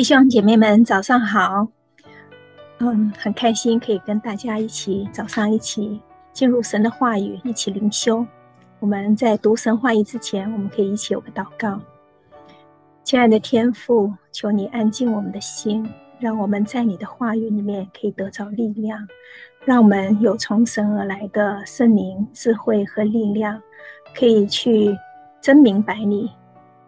[0.00, 1.68] 弟兄姐妹们，早上好。
[2.78, 6.00] 嗯，很开心可以跟大家一起早上一起
[6.32, 8.26] 进入神的话语，一起灵修。
[8.78, 11.78] 我们在读神话语之前，我们可以一起有个祷告。
[13.04, 15.86] 亲爱的天父，求你安静我们的心，
[16.18, 19.06] 让我们在你的话语里面可以得着力量，
[19.66, 23.60] 让我们有从神而来的圣灵、智慧和力量，
[24.16, 24.96] 可以去
[25.42, 26.30] 真明白你，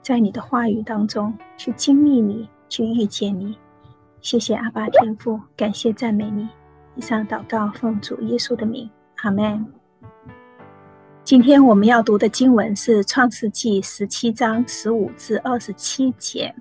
[0.01, 3.55] 在你的话语当中去经历你，去遇见你。
[4.23, 6.49] 谢谢阿爸天父，感谢赞美你。
[6.97, 9.63] 以上祷告奉主耶稣的名，阿门。
[11.23, 16.55] 今天我们要读的经文是创世纪十七章十五至二十七节。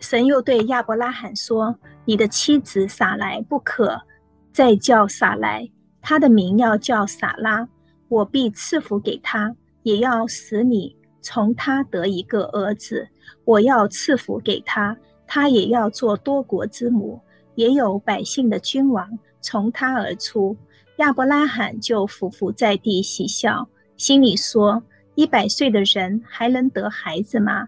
[0.00, 4.02] 神又对亚伯拉罕说：“你的妻子撒莱不可
[4.50, 5.70] 再叫撒莱，
[6.02, 7.68] 她的名要叫撒拉。
[8.08, 9.54] 我必赐福给她，
[9.84, 13.08] 也要使你从他得一个儿子。
[13.44, 14.94] 我要赐福给他。”
[15.26, 17.18] 他也要做多国之母，
[17.54, 20.54] 也有百姓的君王从他而出。
[20.98, 24.80] 亚伯拉罕就俯伏在地喜笑，心里说：
[25.14, 27.66] 一百岁的人还能得孩子吗？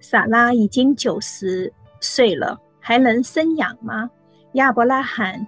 [0.00, 4.10] 撒拉已经九十岁了，还能生养吗？
[4.54, 5.46] 亚伯拉罕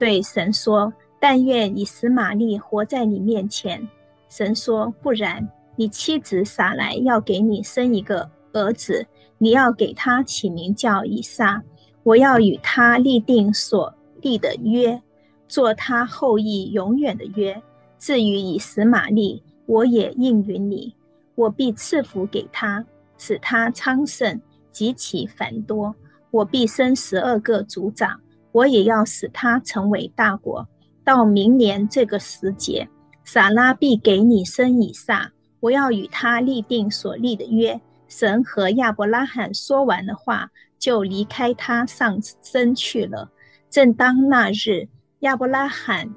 [0.00, 3.88] 对神说：但愿以实玛利活在你面前。
[4.28, 9.06] 神说：不然，你妻子撒莱要给你生一个儿子。
[9.38, 11.60] 你要给他起名叫以撒，
[12.04, 15.02] 我要与他立定所立的约，
[15.48, 17.60] 做他后裔永远的约。
[17.98, 20.94] 至于以实玛利，我也应允你，
[21.34, 22.86] 我必赐福给他，
[23.18, 25.92] 使他昌盛极其繁多。
[26.30, 28.20] 我必生十二个族长，
[28.52, 30.64] 我也要使他成为大国。
[31.04, 32.88] 到明年这个时节，
[33.24, 35.32] 撒拉必给你生以撒，
[35.62, 37.80] 我要与他立定所立的约。
[38.08, 43.30] 神和亚伯拉罕说完的话，就离开他上升去了。
[43.70, 44.88] 正当那日，
[45.20, 46.12] 亚伯拉罕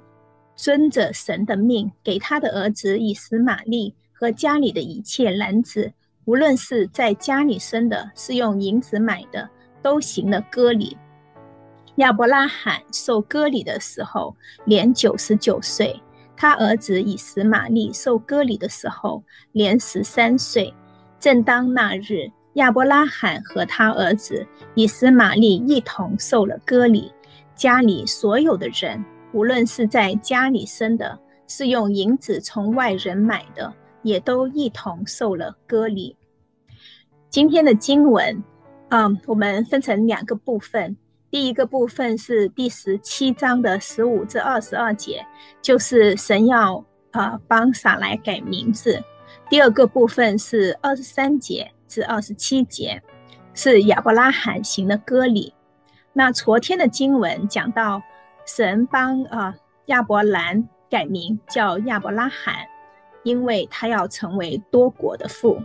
[0.55, 5.93] 遵着神的命，给他的儿子以实玛利和家里的一切男子，
[6.25, 9.47] 无论是在家里生的，是用银子买的，
[9.83, 10.97] 都行了割礼。
[11.97, 14.35] 亚伯拉罕受割礼的时候
[14.65, 15.97] 年九十九岁，
[16.37, 20.73] 他儿子以实玛利受割礼的时候年十三岁。
[21.19, 27.11] 正当那日，亚伯拉罕和他儿子以实玛利一同受了割礼。
[27.55, 33.73] 家里所有的人，无论是在家里生的，是用银子从外人买的，
[34.03, 36.15] 也都一同受了割礼。
[37.29, 38.43] 今天的经文，
[38.89, 40.95] 嗯，我们分成两个部分。
[41.31, 45.25] 第一个部分是第十七章的十五至二十二节，
[45.61, 49.03] 就是神要啊帮撒莱改名字。
[49.49, 53.01] 第二个部分是二十三节至二十七节，
[53.53, 55.53] 是亚伯拉罕行的割礼。
[56.13, 58.01] 那昨天的经文讲到，
[58.45, 59.53] 神帮啊
[59.87, 62.55] 亚伯兰改名叫亚伯拉罕，
[63.23, 65.61] 因为他要成为多国的父。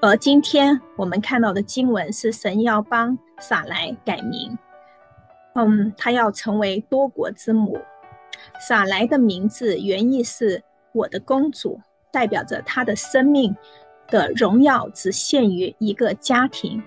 [0.00, 4.56] 而今天我们看到的经文是神要帮撒来改名，
[5.56, 7.78] 嗯，他要成为多国之母。
[8.60, 10.62] 撒莱的名字原意是
[10.92, 11.80] 我的公主。
[12.12, 13.54] 代表着她的生命
[14.08, 16.82] 的荣耀只限于一个家庭，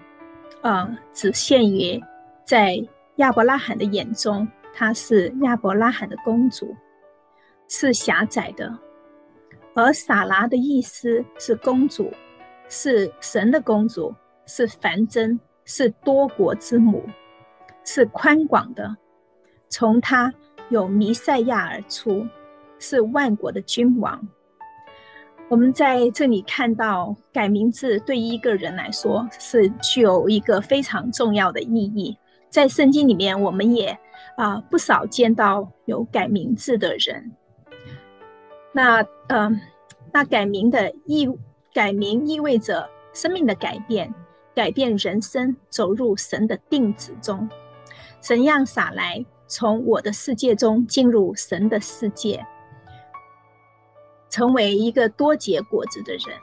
[0.64, 2.04] 呃，只限于
[2.44, 2.84] 在
[3.18, 6.76] 亚伯拉罕的眼中，她是亚伯拉罕的公主，
[7.68, 8.76] 是狭窄的。
[9.76, 12.12] 而撒拉的意思是公主，
[12.70, 14.12] 是神的公主，
[14.48, 17.04] 是繁殖，是多国之母，
[17.92, 18.96] 是宽广的。
[19.68, 20.32] 从他
[20.70, 22.24] 有弥赛亚而出，
[22.78, 24.28] 是万国的君王。
[25.48, 32.16] 我们在这里看到，改名字对于一个人来说是具有一个非常重要的意义。
[32.52, 33.98] 在圣经里面，我们也
[34.38, 37.32] 啊、不少见到有改名字的人。
[38.72, 39.62] 那嗯、呃，
[40.14, 41.28] 那改名的意
[41.74, 44.14] 改名意味着生命的改变，
[44.54, 47.50] 改变人生，走入神的定旨中。
[48.22, 52.46] 神让撒来从我的世界中进入神的世界。
[54.30, 56.38] 成为一个多结果子的人。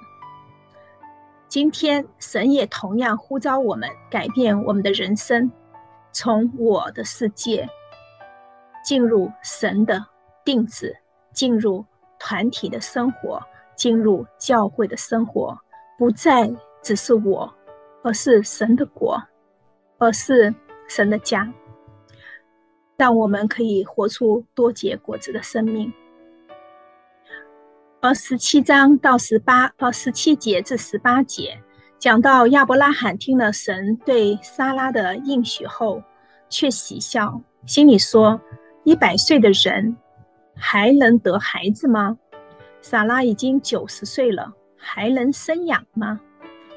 [1.49, 5.51] 今天，神也同样呼召我们改变我们的人生，
[6.11, 7.67] 从我的世界
[8.85, 10.05] 进入神的
[10.45, 10.97] 定旨，
[11.33, 11.85] 进入
[12.19, 13.41] 团体的生活，
[13.77, 15.57] 进入教会的生活，
[15.97, 16.53] 不再
[16.83, 17.55] 只是我，
[18.03, 19.17] 而是神的国，
[19.99, 20.53] 而是
[20.89, 21.49] 神的家，
[22.97, 25.93] 让我们可以活出多结果子的生命。
[28.01, 31.59] 而十七章到十八到十七节至十八节，
[31.99, 36.03] 讲到亚伯拉罕听了神对撒拉的应许后，
[36.49, 38.41] 却喜笑，心里说
[38.85, 39.97] ：“一百岁的人
[40.55, 42.17] 还能得孩子吗？
[42.81, 46.21] 撒拉已经九十岁了，还能生养吗？”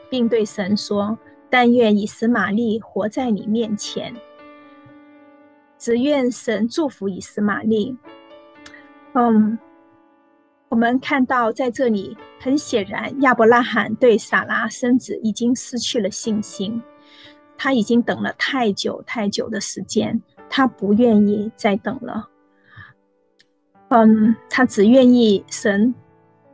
[0.09, 1.15] 并对神说
[1.51, 4.11] ：“但愿以实玛利活在你面前，
[5.79, 7.97] 只愿神祝福以斯玛利。”
[9.13, 9.57] 嗯，
[10.67, 16.79] 我们看到在这里，很显然亚伯拉罕对撒拉生子已经失去了信心，
[17.57, 22.29] 他已经等了太久太久的时间，他不愿意再等了。
[23.87, 25.95] 嗯，他只愿意神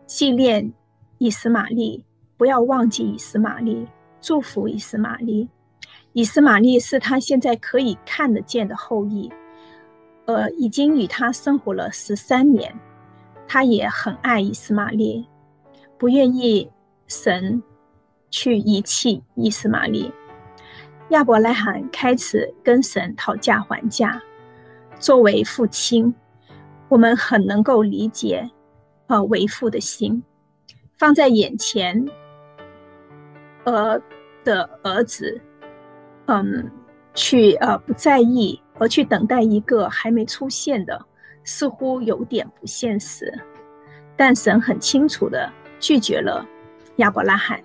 [0.06, 0.72] 纪念
[1.18, 2.06] 以斯玛利。
[2.38, 3.88] 不要忘记以斯玛利，
[4.20, 5.50] 祝福以斯玛利。
[6.16, 9.30] 以斯玛利是他现在可以看得见的后裔，
[10.24, 12.74] 呃，已经与他生活了十三年，
[13.46, 15.28] 他也很爱以斯玛利，
[15.98, 16.72] 不愿意
[17.06, 17.62] 神
[18.30, 20.10] 去遗弃以斯玛利。
[21.10, 24.22] 亚伯拉罕开始跟神讨价还价。
[24.98, 26.16] 作为父亲，
[26.88, 28.50] 我们很能够理解，
[29.08, 30.24] 呃，为父的心，
[30.98, 32.08] 放在眼前。
[33.66, 34.02] 儿
[34.46, 35.42] 的儿子，
[36.28, 36.72] 嗯，
[37.14, 41.00] 去呃不在意，而去等待一个还没出现的，
[41.44, 43.32] 似乎有点不现实。
[44.18, 46.46] 但神很清楚地拒绝了
[46.98, 47.62] 亚伯拉罕，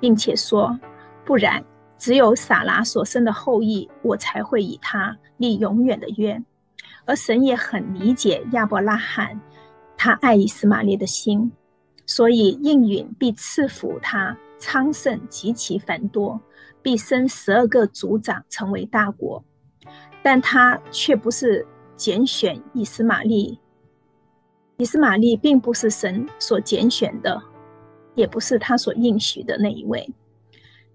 [0.00, 0.78] 并且说
[1.24, 1.64] ：“不然，
[1.98, 6.40] 只有撒拉所生的后裔，我才会与他立永远的约。”
[7.04, 9.40] 而神也很理解亚伯拉罕
[9.96, 11.50] 他爱以实玛利的心，
[12.06, 14.36] 所以应允必赐福他。
[14.62, 16.40] 昌盛极其繁多，
[16.80, 19.44] 必生十二个族长，成为大国。
[20.22, 21.66] 但他却不是
[21.96, 23.58] 拣选以斯玛利，
[24.76, 27.42] 以斯玛利并不是神所拣选的，
[28.14, 30.08] 也不是他所应许的那一位。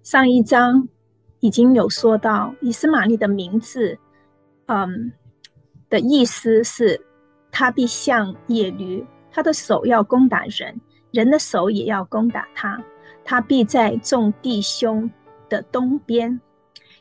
[0.01, 0.87] 上一章
[1.41, 3.99] 已经有说到，以斯玛利的名字，
[4.67, 5.11] 嗯，
[5.89, 7.05] 的意思是，
[7.51, 10.79] 他必像野驴，他的手要攻打人，
[11.11, 12.81] 人的手也要攻打他。
[13.29, 15.11] 他必在众弟兄
[15.49, 16.39] 的东边。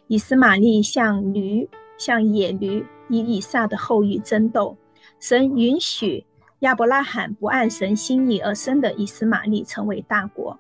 [0.08, 4.76] 以实玛利像驴，像野驴，与以撒的后裔争斗。
[5.20, 6.26] 神允许
[6.60, 10.58] 亚伯拉罕不按神心意而生的以实玛利成为大国，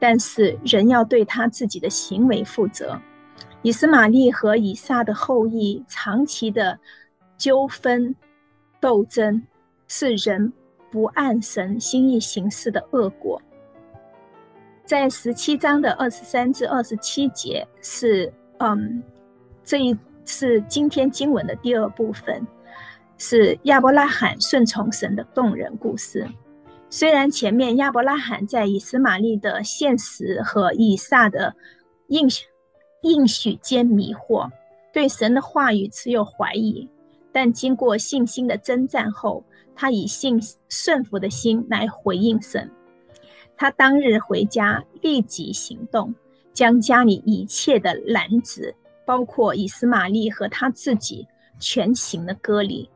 [0.00, 3.00] 但是人要对他自己的行为负责。
[3.62, 6.76] 以实玛利和以撒的后裔长期的
[7.36, 8.16] 纠纷
[8.80, 9.44] 斗争，
[9.86, 10.52] 是人
[10.90, 13.40] 不按神心意行事的恶果。
[14.88, 19.02] 在十七章的二十三至二十七节是，嗯，
[19.62, 19.94] 这一
[20.24, 22.46] 是今天经文的第二部分，
[23.18, 26.26] 是亚伯拉罕顺从神的动人故事。
[26.88, 31.54] 虽然前面亚伯拉罕在以实玛利的现实和以撒的
[32.06, 32.46] 应许
[33.02, 34.48] 应许间迷惑，
[34.90, 36.88] 对神的话语持有怀疑，
[37.30, 39.44] 但经过信心的征战后，
[39.76, 42.70] 他以信顺服的心来回应神。
[43.58, 46.14] 他当日回家，立即行动，
[46.52, 48.72] 将家里一切的男子，
[49.04, 51.26] 包括以实玛利和他自己，
[51.58, 52.88] 全行了割礼。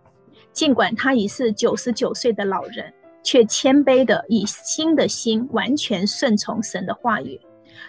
[0.52, 7.40] 尽管他已是九十九岁的老人，却谦卑的以新的心完全顺从神的话语，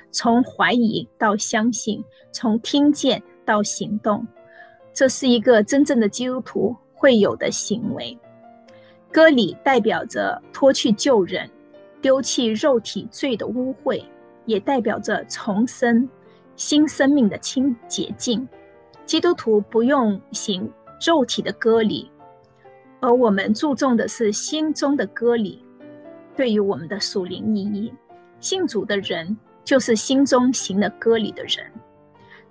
[0.10, 4.25] 从怀疑到相信，从听见到行动，
[4.92, 8.18] 这是一个真正的基督徒会有的行为。
[9.12, 11.48] 割礼代表着脱去旧人。
[12.04, 14.04] 丢弃肉体罪的污秽，
[14.46, 16.08] 也代表着重生
[16.58, 18.46] 新生命的清洁净。
[19.06, 20.70] 基督徒不用行
[21.00, 22.12] 肉体的割礼，
[23.00, 25.64] 而我们注重的是心中的割礼。
[26.36, 27.94] 对于我们的属灵意义，
[28.42, 31.66] 信主的人就是心中行了割礼的人。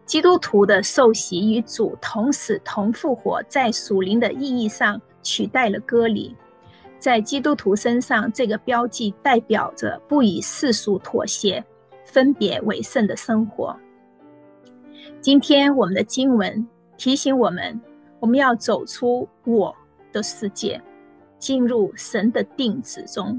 [0.06, 6.34] 基督徒的受洗与主同死同复活，在属灵的意义上取代了割礼。
[7.02, 11.62] 在基督徒身上，这个标记代表着不以世俗妥协、
[12.04, 13.76] 分别为圣的生活。
[15.20, 16.64] 今天我们的经文
[16.96, 17.80] 提醒我们，
[18.20, 19.74] 我们要走出我
[20.12, 20.80] 的世界，
[21.40, 23.36] 进入神的定旨中，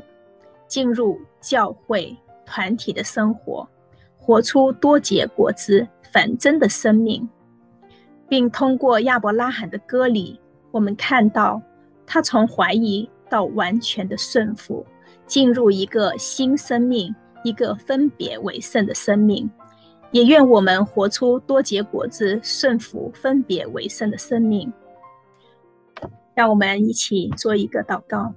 [0.68, 2.14] 进入教会
[2.46, 3.66] 团体的生活，
[4.18, 7.26] 活出多结果子、反真的生命，
[8.28, 10.38] 并通过亚伯拉罕的割礼，
[10.70, 11.62] 我们看到
[12.06, 13.10] 他从怀疑。
[13.34, 14.86] 到完全的顺服，
[15.26, 17.12] 进入一个新生命，
[17.44, 19.50] 一个分别为圣的生命。
[20.12, 24.72] 也愿我们活出多结果子、顺服、分别为圣的生命。
[26.36, 28.32] 让我们一起做一个祷告。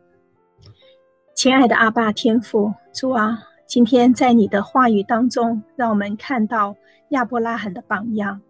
[1.34, 6.74] 亲爱的阿爸天父，主啊，今天在你的话语当中，让我们看到
[7.10, 8.40] 亚伯拉罕的榜样，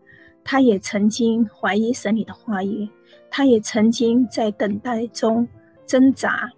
[0.44, 2.88] 他也曾经怀疑神你的话语，
[3.28, 5.48] 他也曾经在等待中
[5.86, 6.50] 挣扎，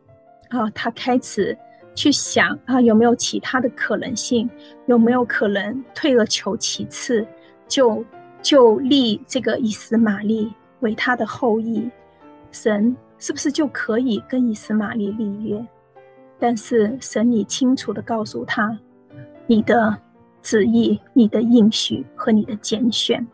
[0.49, 1.56] 啊，他开始
[1.94, 4.49] 去想啊，有没有其他的可能性，
[4.87, 7.26] 有没有可能退而求其次，
[7.66, 8.04] 就
[8.40, 11.90] 就立这个以斯玛利为他的后裔，
[12.50, 15.64] 神是不是就可以跟以斯玛利立约？
[16.38, 18.78] 但是神，你清楚地告诉他，
[19.47, 19.99] 你的
[20.40, 23.26] 旨意、你的应许和你的拣选。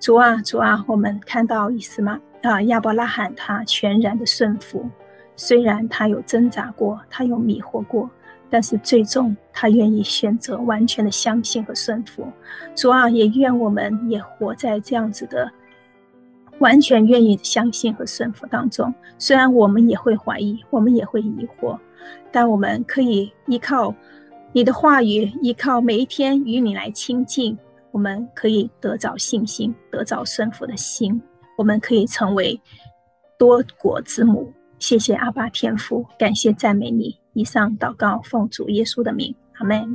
[0.00, 4.88] 主啊，主啊，我们看到以斯玛啊亚伯拉罕他全然的顺服，
[5.36, 8.08] 虽然他有挣扎过，他有迷惑过，
[8.48, 12.26] 但是最终他愿意选择完全的相信和顺服。
[12.74, 15.50] 主啊，也愿我们也活在这样子的。
[16.58, 21.78] 完全愿意相信和顺服当中，虽然我们也会怀疑，我们也会疑惑，
[22.32, 23.94] 但我们可以依靠
[24.52, 27.58] 你的话语，依靠每一天与你来亲近，
[27.90, 31.20] 我们可以得着信心，得着顺服的心，
[31.56, 32.60] 我们可以成为
[33.38, 34.52] 多国之母。
[34.78, 37.18] 谢谢阿爸天父，感谢赞美你。
[37.32, 39.92] 以上祷告奉主耶稣的名，阿门。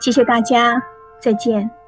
[0.00, 0.82] 谢谢大家，
[1.18, 1.79] 再见。